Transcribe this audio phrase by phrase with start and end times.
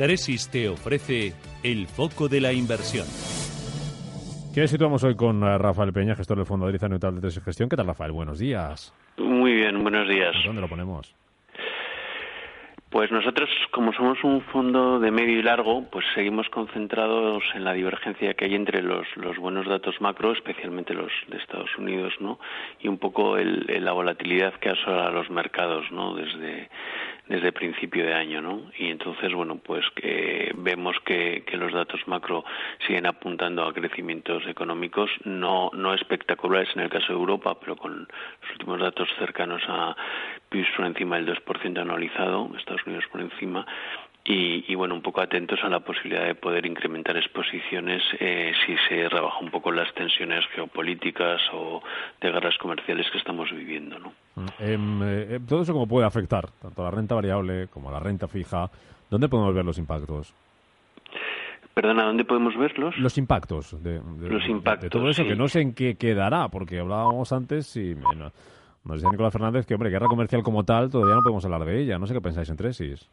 [0.00, 3.06] Tresis te ofrece el foco de la inversión.
[4.54, 7.68] ¿Qué situamos hoy con eh, Rafael Peña, gestor del Fondo de Neutral de Tresis Gestión?
[7.68, 8.10] ¿Qué tal, Rafael?
[8.10, 8.94] Buenos días.
[9.18, 10.34] Muy bien, buenos días.
[10.46, 11.14] ¿Dónde lo ponemos?
[12.90, 17.72] Pues nosotros, como somos un fondo de medio y largo, pues seguimos concentrados en la
[17.72, 19.06] divergencia que hay entre los,
[19.38, 22.40] buenos datos macro, especialmente los de Estados Unidos, ¿no?
[22.80, 26.16] Y un poco el, la volatilidad que asola los mercados, ¿no?
[26.16, 26.68] Desde,
[27.52, 28.72] principio de año, ¿no?
[28.76, 29.84] Y entonces, bueno, pues
[30.56, 32.44] vemos que, que, los datos macro
[32.86, 38.00] siguen apuntando a crecimientos económicos no, no espectaculares en el caso de Europa, pero con
[38.00, 39.94] los últimos datos cercanos a
[40.48, 43.66] PIB por encima del 2% anualizado, Estados Unidos por encima,
[44.24, 48.76] y, y, bueno, un poco atentos a la posibilidad de poder incrementar exposiciones eh, si
[48.88, 51.82] se rebaja un poco las tensiones geopolíticas o
[52.20, 54.12] de guerras comerciales que estamos viviendo, ¿no?
[54.58, 58.00] Eh, eh, todo eso cómo puede afectar tanto a la renta variable como a la
[58.00, 58.70] renta fija.
[59.08, 60.34] ¿Dónde podemos ver los impactos?
[61.72, 62.96] Perdona, ¿dónde podemos verlos?
[62.98, 65.28] Los impactos de, de los impactos, de todo eso, sí.
[65.28, 68.32] que no sé en qué quedará, porque hablábamos antes y bueno,
[68.84, 71.80] nos decía Nicolás Fernández que, hombre, guerra comercial como tal, todavía no podemos hablar de
[71.80, 71.98] ella.
[71.98, 73.08] No sé qué pensáis en Tresis.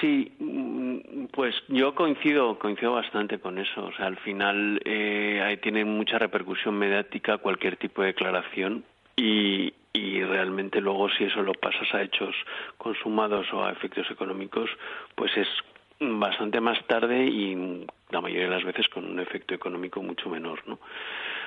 [0.00, 0.32] Sí,
[1.32, 3.86] pues yo coincido, coincido bastante con eso.
[3.86, 8.84] O sea, al final eh, ahí tiene mucha repercusión mediática cualquier tipo de declaración
[9.16, 12.34] y, y realmente luego si eso lo pasas a hechos
[12.76, 14.70] consumados o a efectos económicos,
[15.16, 15.48] pues es
[16.00, 20.62] bastante más tarde y la mayoría de las veces con un efecto económico mucho menor,
[20.66, 20.78] ¿no?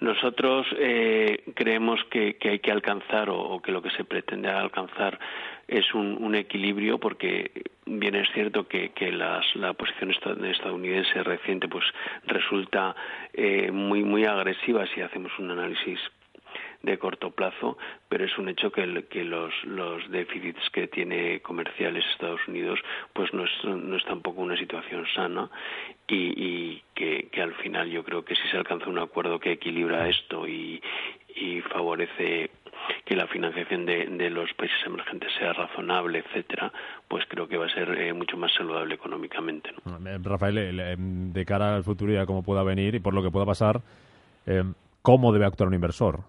[0.00, 5.18] Nosotros eh, creemos que, que, hay que alcanzar o, que lo que se pretende alcanzar
[5.68, 7.50] es un, un equilibrio porque
[7.86, 9.42] bien es cierto que, que la
[9.74, 11.84] posición estadounidense reciente pues
[12.24, 12.94] resulta
[13.32, 15.98] eh, muy muy agresiva si hacemos un análisis
[16.82, 17.78] de corto plazo,
[18.08, 22.80] pero es un hecho que, el, que los, los déficits que tiene comerciales Estados Unidos
[23.12, 25.50] pues no es, no es tampoco una situación sana
[26.08, 29.52] y, y que, que, al final yo creo que si se alcanza un acuerdo que
[29.52, 30.82] equilibra esto y,
[31.36, 32.50] y favorece
[33.04, 36.72] que la financiación de, de, los países emergentes sea razonable, etcétera,
[37.08, 39.70] pues creo que va a ser eh, mucho más saludable económicamente.
[39.84, 39.98] ¿no?
[40.22, 43.46] Rafael, de cara al futuro y a cómo pueda venir y por lo que pueda
[43.46, 43.82] pasar,
[44.46, 44.64] eh,
[45.02, 46.20] ¿cómo debe actuar un inversor?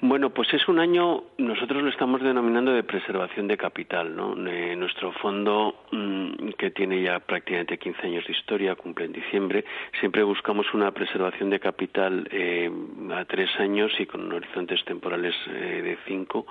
[0.00, 4.32] Bueno, pues es un año, nosotros lo estamos denominando de preservación de capital, ¿no?
[4.48, 9.64] Eh, nuestro fondo, mmm, que tiene ya prácticamente 15 años de historia, cumple en diciembre,
[9.98, 12.70] siempre buscamos una preservación de capital eh,
[13.12, 16.46] a tres años y con horizontes temporales eh, de cinco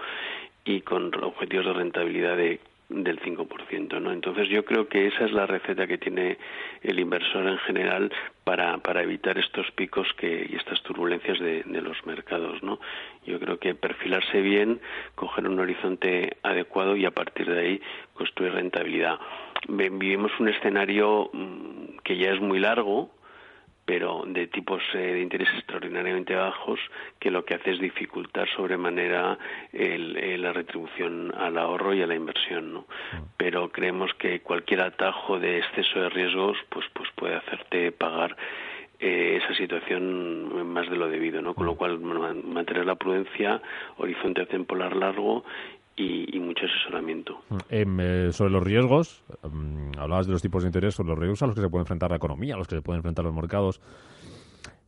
[0.66, 2.60] y con objetivos de rentabilidad de
[2.90, 4.12] del 5%, ¿no?
[4.12, 6.38] Entonces yo creo que esa es la receta que tiene
[6.82, 8.12] el inversor en general
[8.44, 12.80] para, para evitar estos picos que, y estas turbulencias de, de los mercados, ¿no?
[13.26, 14.80] Yo creo que perfilarse bien,
[15.16, 17.82] coger un horizonte adecuado y a partir de ahí
[18.14, 19.20] construir rentabilidad.
[19.68, 21.30] Vivimos un escenario
[22.04, 23.12] que ya es muy largo,
[23.88, 26.78] pero de tipos eh, de interés extraordinariamente bajos
[27.20, 29.40] que lo que hace es dificultar sobremanera
[29.72, 32.86] el, el, la retribución al ahorro y a la inversión ¿no?
[33.38, 38.36] pero creemos que cualquier atajo de exceso de riesgos pues pues puede hacerte pagar
[39.00, 41.54] eh, esa situación más de lo debido, ¿no?
[41.54, 43.62] Con lo cual mantener la prudencia,
[43.98, 45.46] horizonte temporal largo
[45.98, 47.40] y, y, mucho asesoramiento.
[47.70, 51.48] Eh, sobre los riesgos, um, hablabas de los tipos de interés, sobre los riesgos a
[51.48, 53.82] los que se puede enfrentar la economía, a los que se pueden enfrentar los mercados.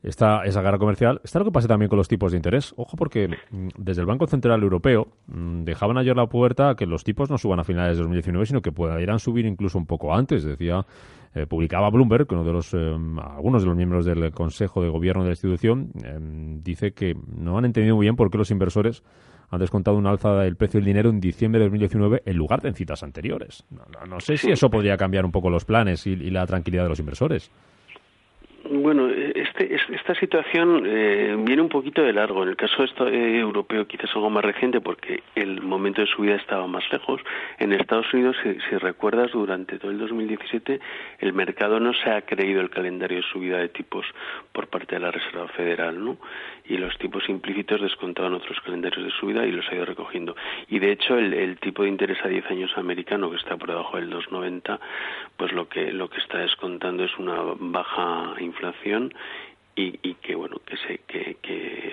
[0.02, 1.20] Está esa guerra comercial.
[1.26, 2.74] Está lo que pasa también con los tipos de interés.
[2.78, 3.28] Ojo, porque
[3.78, 7.38] desde el Banco Central Europeo mmm, dejaban ayer la puerta a que los tipos no
[7.38, 10.46] suban a finales de 2019, sino que pudieran subir incluso un poco antes.
[10.46, 10.86] Decía,
[11.36, 14.90] eh, publicaba Bloomberg, que uno de los, eh, algunos de los miembros del Consejo de
[14.90, 16.18] Gobierno de la institución eh,
[16.64, 19.04] dice que no han entendido muy bien por qué los inversores
[19.50, 22.70] han descontado una alza del precio del dinero en diciembre de 2019 en lugar de
[22.70, 23.64] en citas anteriores.
[23.70, 26.46] No, no, no sé si eso podría cambiar un poco los planes y, y la
[26.46, 27.52] tranquilidad de los inversores.
[29.60, 32.44] Este esta situación eh, viene un poquito de largo.
[32.44, 36.66] En el caso eh, europeo quizás algo más reciente porque el momento de subida estaba
[36.66, 37.22] más lejos.
[37.58, 40.80] En Estados Unidos, si, recuerdas, durante todo el 2017
[41.20, 44.06] el mercado no se ha creído el calendario de subida de tipos
[44.54, 46.18] por parte de la Reserva Federal, ¿no?
[46.66, 50.36] Y los tipos implícitos descontaban otros calendarios de subida y los ha ido recogiendo.
[50.70, 53.98] Y de hecho el, tipo de interés a 10 años americano que está por debajo
[53.98, 54.80] del 2,90,
[55.36, 59.14] pues lo que lo que está descontando es una baja inflación
[59.76, 61.38] y, que bueno que se que,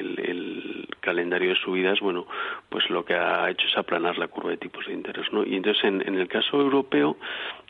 [0.00, 2.26] el, calendario de subidas bueno
[2.69, 5.55] pues lo que ha hecho es aplanar la curva de tipos de interés no y
[5.55, 7.17] entonces en, en el caso europeo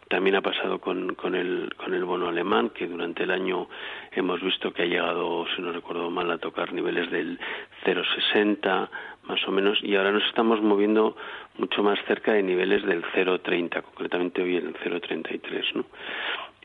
[0.09, 3.69] también ha pasado con, con, el, con el bono alemán, que durante el año
[4.13, 7.39] hemos visto que ha llegado, si no recuerdo mal, a tocar niveles del
[7.85, 8.89] 0,60
[9.25, 11.17] más o menos, y ahora nos estamos moviendo
[11.59, 15.85] mucho más cerca de niveles del 0,30, concretamente hoy el 0,33, ¿no?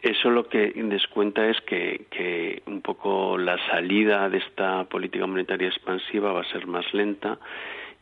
[0.02, 2.61] Eso lo que descuenta es que, que,
[2.94, 7.38] poco la salida de esta política monetaria expansiva va a ser más lenta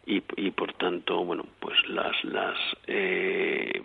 [0.06, 2.58] y, y por tanto, bueno, pues las, las
[2.88, 3.84] eh,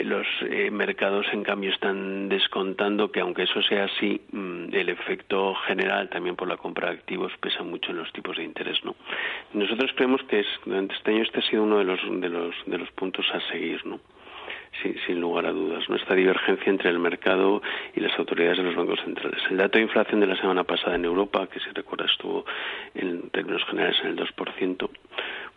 [0.00, 5.54] los eh, mercados, en cambio, están descontando que, aunque eso sea así, mm, el efecto
[5.66, 8.82] general, también por la compra de activos, pesa mucho en los tipos de interés.
[8.84, 8.96] ¿no?
[9.52, 12.54] Nosotros creemos que es, durante este año este ha sido uno de los, de los,
[12.66, 13.84] de los puntos a seguir.
[13.86, 14.00] ¿no?
[15.06, 17.62] Sin, lugar a dudas, nuestra divergencia entre el mercado
[17.94, 19.40] y las autoridades de los bancos centrales.
[19.50, 22.44] El dato de inflación de la semana pasada en Europa, que si recuerda estuvo
[22.94, 24.90] en términos generales en el 2%,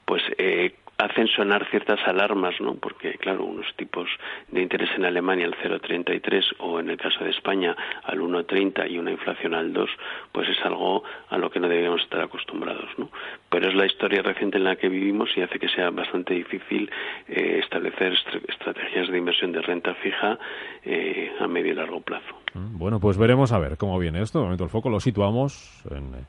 [0.06, 2.76] pues eh, hacen sonar ciertas alarmas, ¿no?
[2.76, 4.08] Porque, claro, unos tipos
[4.50, 8.98] de interés en Alemania al 0,33 o en el caso de España al 1,30 y
[8.98, 9.90] una inflación al 2,
[10.32, 13.10] pues es algo a lo que no deberíamos estar acostumbrados, ¿no?
[13.50, 16.90] Pero es la historia reciente en la que vivimos y hace que sea bastante difícil
[17.28, 18.14] eh, establecer
[18.48, 20.38] estrategias de inversión de renta fija
[20.84, 22.36] eh, a medio y largo plazo.
[22.54, 24.40] Mm, bueno, pues veremos a ver cómo viene esto.
[24.40, 26.26] De momento el foco lo situamos en eh,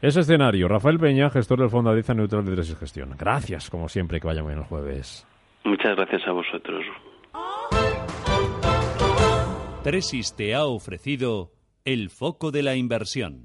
[0.00, 3.14] ese escenario, Rafael Peña, gestor del Fondo Adiza Neutral de Tres y Gestión.
[3.18, 5.26] Gracias, como siempre, que vaya muy bien el jueves.
[5.64, 6.84] Muchas gracias a vosotros.
[9.82, 11.52] Tresis te ha ofrecido
[11.84, 13.44] el foco de la inversión.